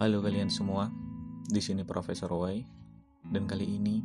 [0.00, 0.88] Halo kalian semua,
[1.44, 2.64] di sini Profesor Roy,
[3.20, 4.00] dan kali ini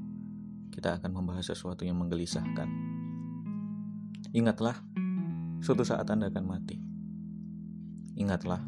[0.68, 2.68] kita akan membahas sesuatu yang menggelisahkan.
[4.36, 4.76] Ingatlah,
[5.63, 6.76] suatu saat Anda akan mati.
[8.20, 8.59] Ingatlah,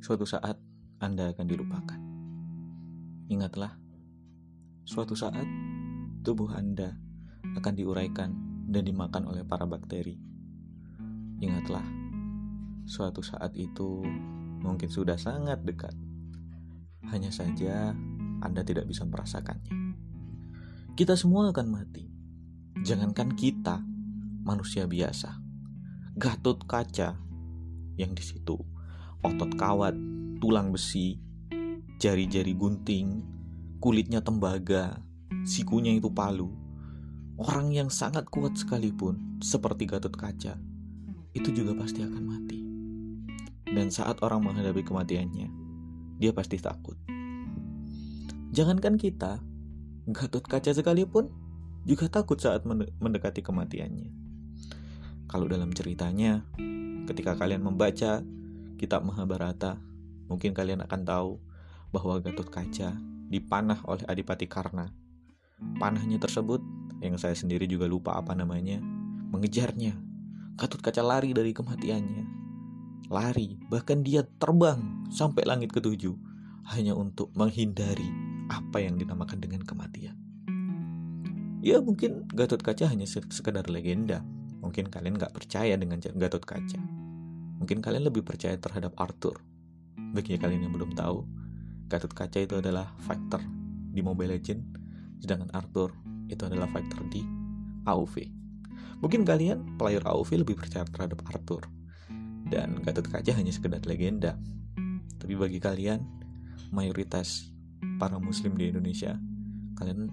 [0.00, 0.56] suatu saat
[1.04, 2.00] Anda akan dilupakan.
[3.28, 3.76] Ingatlah,
[4.88, 5.44] suatu saat
[6.24, 6.96] tubuh Anda
[7.52, 10.16] akan diuraikan dan dimakan oleh para bakteri.
[11.44, 11.84] Ingatlah,
[12.88, 14.00] suatu saat itu
[14.64, 15.92] mungkin sudah sangat dekat
[17.08, 17.96] hanya saja
[18.44, 19.96] Anda tidak bisa merasakannya.
[20.92, 22.04] Kita semua akan mati.
[22.84, 23.80] Jangankan kita,
[24.44, 25.40] manusia biasa.
[26.20, 27.16] Gatot kaca
[27.96, 28.60] yang di situ
[29.20, 29.92] otot kawat,
[30.40, 31.20] tulang besi,
[32.00, 33.20] jari-jari gunting,
[33.76, 34.96] kulitnya tembaga,
[35.44, 36.48] sikunya itu palu.
[37.40, 40.60] Orang yang sangat kuat sekalipun, seperti Gatot Kaca,
[41.32, 42.60] itu juga pasti akan mati.
[43.64, 45.48] Dan saat orang menghadapi kematiannya,
[46.20, 47.00] dia pasti takut.
[48.52, 49.40] Jangankan kita,
[50.12, 51.32] Gatot Kaca sekalipun
[51.88, 52.68] juga takut saat
[53.00, 54.12] mendekati kematiannya.
[55.24, 56.44] Kalau dalam ceritanya,
[57.08, 58.20] ketika kalian membaca
[58.76, 59.80] kitab Mahabharata,
[60.28, 61.40] mungkin kalian akan tahu
[61.88, 62.92] bahwa Gatot Kaca
[63.32, 64.92] dipanah oleh Adipati Karna.
[65.80, 66.60] Panahnya tersebut,
[67.00, 68.76] yang saya sendiri juga lupa apa namanya,
[69.32, 69.96] mengejarnya.
[70.60, 72.39] Gatot Kaca lari dari kematiannya
[73.08, 76.14] lari, bahkan dia terbang sampai langit ketujuh
[76.74, 78.06] hanya untuk menghindari
[78.50, 80.18] apa yang dinamakan dengan kematian.
[81.60, 84.24] Ya mungkin Gatot Kaca hanya sekedar legenda.
[84.60, 86.80] Mungkin kalian nggak percaya dengan Gatot Kaca.
[87.60, 89.40] Mungkin kalian lebih percaya terhadap Arthur.
[90.16, 91.24] Bagi kalian yang belum tahu,
[91.92, 93.44] Gatot Kaca itu adalah fighter
[93.92, 94.60] di Mobile Legend,
[95.20, 95.92] sedangkan Arthur
[96.32, 97.20] itu adalah fighter di
[97.84, 98.24] AoV.
[99.04, 101.68] Mungkin kalian player AoV lebih percaya terhadap Arthur
[102.50, 104.34] dan Gatot Kaca hanya sekedar legenda.
[105.16, 106.02] Tapi bagi kalian,
[106.74, 107.54] mayoritas
[107.96, 109.16] para muslim di Indonesia,
[109.78, 110.10] kalian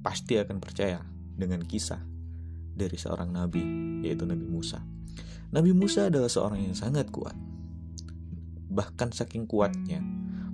[0.00, 1.02] pasti akan percaya
[1.34, 2.00] dengan kisah
[2.74, 3.62] dari seorang nabi,
[4.06, 4.82] yaitu Nabi Musa.
[5.54, 7.34] Nabi Musa adalah seorang yang sangat kuat.
[8.74, 10.02] Bahkan saking kuatnya,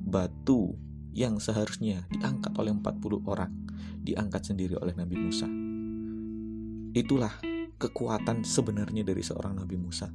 [0.04, 0.76] batu
[1.16, 3.52] yang seharusnya diangkat oleh 40 orang,
[4.04, 5.48] diangkat sendiri oleh Nabi Musa.
[6.92, 7.32] Itulah
[7.80, 10.12] kekuatan sebenarnya dari seorang Nabi Musa.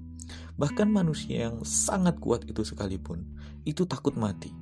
[0.55, 3.25] Bahkan manusia yang sangat kuat itu sekalipun,
[3.65, 4.53] itu takut mati.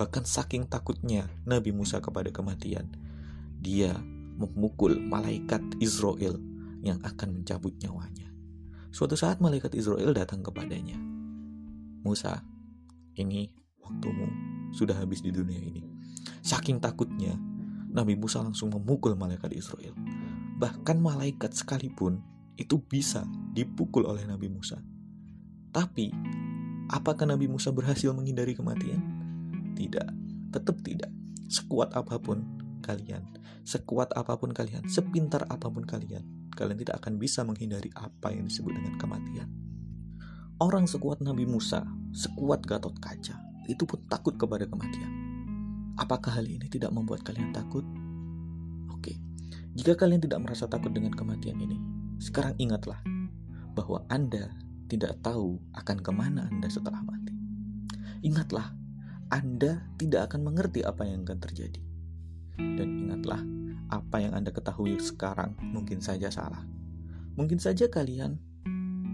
[0.00, 2.88] Bahkan saking takutnya Nabi Musa kepada kematian,
[3.60, 3.92] dia
[4.40, 6.40] memukul malaikat Israel
[6.80, 8.32] yang akan mencabut nyawanya.
[8.90, 10.98] Suatu saat malaikat Israel datang kepadanya.
[12.02, 12.42] Musa,
[13.14, 14.26] ini waktumu
[14.74, 15.84] sudah habis di dunia ini.
[16.42, 17.38] Saking takutnya,
[17.92, 19.94] Nabi Musa langsung memukul malaikat Israel.
[20.62, 22.22] Bahkan malaikat sekalipun
[22.54, 24.78] itu bisa dipukul oleh Nabi Musa.
[25.74, 26.14] Tapi,
[26.86, 29.02] apakah Nabi Musa berhasil menghindari kematian?
[29.74, 30.08] Tidak,
[30.54, 31.10] tetap tidak.
[31.50, 32.46] Sekuat apa pun
[32.78, 33.26] kalian,
[33.66, 36.22] sekuat apa pun kalian, sepintar apa pun kalian,
[36.54, 39.50] kalian tidak akan bisa menghindari apa yang disebut dengan kematian.
[40.62, 41.82] Orang sekuat Nabi Musa,
[42.14, 43.34] sekuat Gatot Kaca,
[43.66, 45.10] itu pun takut kepada kematian.
[45.98, 47.82] Apakah hal ini tidak membuat kalian takut?
[49.72, 51.80] Jika kalian tidak merasa takut dengan kematian ini,
[52.20, 53.00] sekarang ingatlah
[53.72, 54.52] bahwa Anda
[54.92, 57.32] tidak tahu akan ke mana Anda setelah mati.
[58.20, 58.76] Ingatlah,
[59.32, 61.80] Anda tidak akan mengerti apa yang akan terjadi.
[62.60, 63.40] Dan ingatlah,
[63.88, 66.64] apa yang Anda ketahui sekarang mungkin saja salah.
[67.36, 68.36] Mungkin saja kalian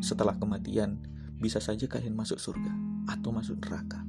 [0.02, 1.02] setelah kematian
[1.38, 2.70] bisa saja kalian masuk surga
[3.10, 4.02] atau masuk neraka.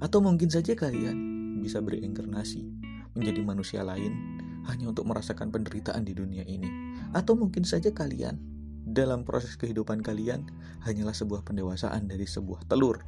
[0.00, 1.16] Atau mungkin saja kalian
[1.60, 2.64] bisa bereinkarnasi
[3.12, 4.12] menjadi manusia lain
[4.70, 6.68] hanya untuk merasakan penderitaan di dunia ini.
[7.16, 8.38] Atau mungkin saja kalian
[8.82, 10.50] dalam proses kehidupan kalian
[10.84, 13.00] hanyalah sebuah pendewasaan dari sebuah telur.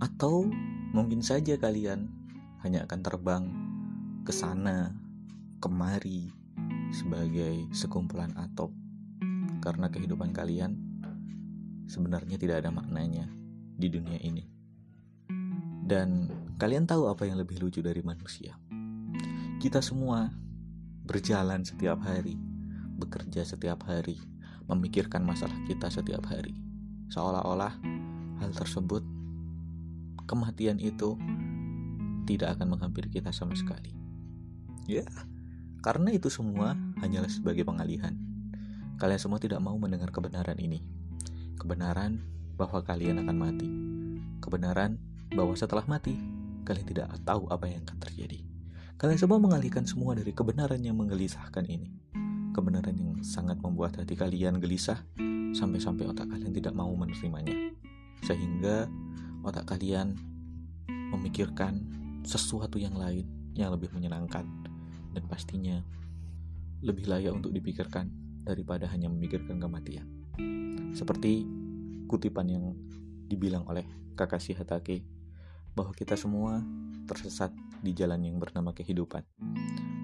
[0.00, 0.48] Atau
[0.96, 2.08] mungkin saja kalian
[2.64, 3.44] hanya akan terbang
[4.24, 4.96] ke sana,
[5.60, 6.32] kemari
[6.94, 8.72] sebagai sekumpulan atop
[9.60, 10.85] karena kehidupan kalian
[11.86, 13.30] sebenarnya tidak ada maknanya
[13.78, 14.44] di dunia ini.
[15.86, 16.26] Dan
[16.58, 18.58] kalian tahu apa yang lebih lucu dari manusia?
[19.62, 20.26] Kita semua
[21.06, 22.34] berjalan setiap hari,
[22.98, 24.18] bekerja setiap hari,
[24.66, 26.58] memikirkan masalah kita setiap hari.
[27.14, 27.78] Seolah-olah
[28.42, 29.06] hal tersebut,
[30.26, 31.14] kematian itu
[32.26, 33.94] tidak akan menghampiri kita sama sekali.
[34.90, 35.06] Ya,
[35.86, 38.18] karena itu semua hanyalah sebagai pengalihan.
[38.98, 40.95] Kalian semua tidak mau mendengar kebenaran ini
[41.56, 42.20] kebenaran
[42.56, 43.68] bahwa kalian akan mati,
[44.40, 45.00] kebenaran
[45.32, 46.16] bahwa setelah mati
[46.64, 48.40] kalian tidak tahu apa yang akan terjadi.
[48.96, 51.92] Kalian semua mengalihkan semua dari kebenaran yang menggelisahkan ini.
[52.56, 55.04] kebenaran yang sangat membuat hati kalian gelisah
[55.52, 57.52] sampai-sampai otak kalian tidak mau menerimanya.
[58.24, 58.88] Sehingga
[59.44, 60.16] otak kalian
[60.88, 61.84] memikirkan
[62.24, 64.48] sesuatu yang lain yang lebih menyenangkan
[65.12, 65.84] dan pastinya
[66.80, 68.08] lebih layak untuk dipikirkan
[68.40, 70.15] daripada hanya memikirkan kematian.
[70.96, 71.44] Seperti
[72.06, 72.72] kutipan yang
[73.26, 73.84] dibilang oleh
[74.16, 75.04] Kakashi Hatake
[75.76, 76.64] bahwa kita semua
[77.04, 77.52] tersesat
[77.84, 79.22] di jalan yang bernama kehidupan.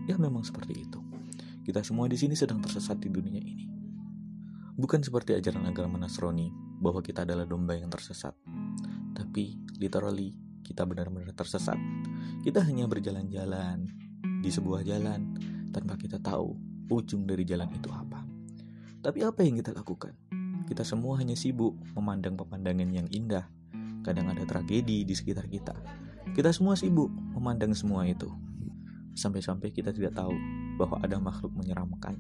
[0.05, 1.01] Ya memang seperti itu.
[1.63, 3.71] Kita semua di sini sedang tersesat di dunia ini.
[4.75, 6.51] Bukan seperti ajaran agama Nasrani
[6.83, 8.35] bahwa kita adalah domba yang tersesat.
[9.15, 10.35] Tapi literally
[10.67, 11.79] kita benar-benar tersesat.
[12.43, 13.87] Kita hanya berjalan-jalan
[14.43, 15.39] di sebuah jalan
[15.71, 16.59] tanpa kita tahu
[16.91, 18.22] ujung dari jalan itu apa.
[19.03, 20.15] Tapi apa yang kita lakukan?
[20.71, 23.51] Kita semua hanya sibuk memandang pemandangan yang indah.
[24.07, 25.75] Kadang ada tragedi di sekitar kita.
[26.39, 28.31] Kita semua sibuk memandang semua itu.
[29.19, 30.31] Sampai-sampai kita tidak tahu
[30.79, 32.15] bahwa ada makhluk menyeramkan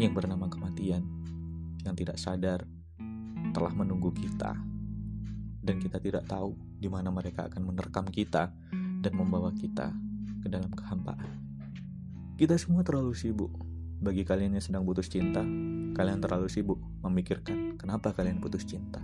[0.00, 1.04] yang bernama kematian
[1.84, 2.64] yang tidak sadar
[3.52, 4.56] telah menunggu kita
[5.60, 8.56] dan kita tidak tahu di mana mereka akan menerkam kita
[9.04, 9.92] dan membawa kita
[10.40, 11.44] ke dalam kehampaan.
[12.40, 13.52] Kita semua terlalu sibuk.
[13.96, 15.40] Bagi kalian yang sedang putus cinta,
[15.96, 19.00] kalian terlalu sibuk memikirkan kenapa kalian putus cinta.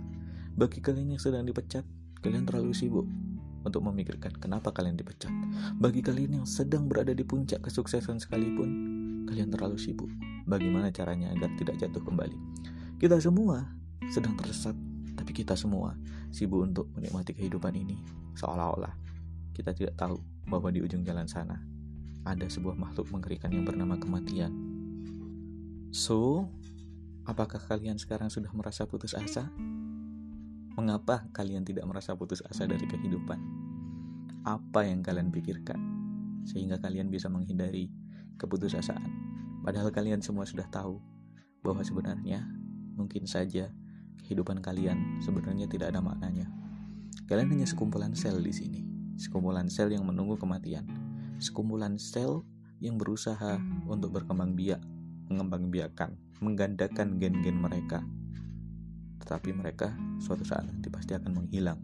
[0.53, 1.81] Bagi kalian yang sedang dipecat,
[2.21, 3.09] kalian terlalu sibuk
[3.65, 5.33] untuk memikirkan kenapa kalian dipecat.
[5.81, 8.69] Bagi kalian yang sedang berada di puncak kesuksesan sekalipun,
[9.25, 10.13] kalian terlalu sibuk.
[10.45, 12.37] Bagaimana caranya agar tidak jatuh kembali?
[13.01, 13.65] Kita semua
[14.13, 14.77] sedang tersesat,
[15.17, 15.97] tapi kita semua
[16.29, 17.97] sibuk untuk menikmati kehidupan ini
[18.37, 18.93] seolah-olah
[19.53, 20.17] kita tidak tahu
[20.49, 21.61] bahwa di ujung jalan sana
[22.25, 24.51] ada sebuah makhluk mengerikan yang bernama kematian.
[25.93, 26.49] So,
[27.23, 29.47] apakah kalian sekarang sudah merasa putus asa?
[30.73, 33.39] Mengapa kalian tidak merasa putus asa dari kehidupan?
[34.43, 35.79] Apa yang kalian pikirkan
[36.43, 37.87] sehingga kalian bisa menghindari
[38.35, 39.07] keputusasaan?
[39.63, 40.99] Padahal kalian semua sudah tahu
[41.63, 42.43] bahwa sebenarnya
[42.99, 43.71] mungkin saja
[44.27, 46.51] kehidupan kalian sebenarnya tidak ada maknanya.
[47.23, 48.83] Kalian hanya sekumpulan sel di sini,
[49.15, 50.83] sekumpulan sel yang menunggu kematian,
[51.39, 52.43] sekumpulan sel
[52.83, 54.83] yang berusaha untuk berkembang biak,
[55.31, 58.03] mengembang biakan, menggandakan gen-gen mereka
[59.23, 61.79] tetapi mereka suatu saat nanti pasti akan menghilang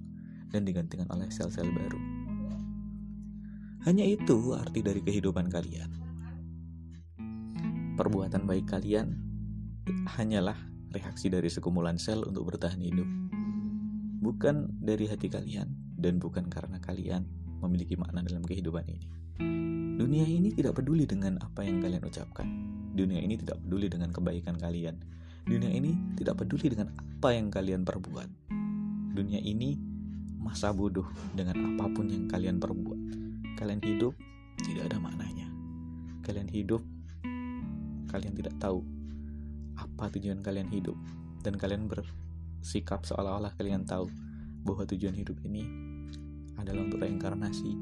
[0.52, 1.96] dan digantikan oleh sel-sel baru.
[3.88, 5.88] Hanya itu arti dari kehidupan kalian.
[7.96, 9.16] Perbuatan baik kalian
[10.20, 10.60] hanyalah
[10.92, 13.08] reaksi dari sekumpulan sel untuk bertahan hidup.
[14.20, 17.24] Bukan dari hati kalian dan bukan karena kalian
[17.64, 19.08] memiliki makna dalam kehidupan ini.
[19.96, 22.48] Dunia ini tidak peduli dengan apa yang kalian ucapkan.
[22.94, 24.98] Dunia ini tidak peduli dengan kebaikan kalian
[25.50, 28.54] Dunia ini tidak peduli dengan apa yang kalian perbuat.
[29.18, 29.82] Dunia ini
[30.38, 33.02] masa bodoh dengan apa pun yang kalian perbuat.
[33.58, 34.14] Kalian hidup
[34.62, 35.50] tidak ada maknanya.
[36.22, 36.86] Kalian hidup,
[38.14, 38.86] kalian tidak tahu
[39.74, 40.94] apa tujuan kalian hidup,
[41.42, 44.06] dan kalian bersikap seolah-olah kalian tahu
[44.62, 45.66] bahwa tujuan hidup ini
[46.62, 47.74] adalah untuk reinkarnasi,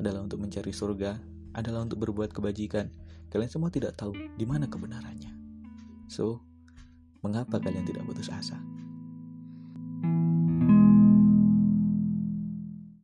[0.00, 1.20] adalah untuk mencari surga,
[1.52, 2.88] adalah untuk berbuat kebajikan.
[3.30, 5.30] Kalian semua tidak tahu di mana kebenarannya.
[6.10, 6.42] So,
[7.20, 8.56] Mengapa kalian tidak putus asa?